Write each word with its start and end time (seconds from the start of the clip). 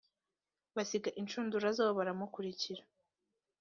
basiga 0.75 1.09
inshundura 1.21 1.67
zabo 1.77 1.93
baramukurikira 1.99 2.81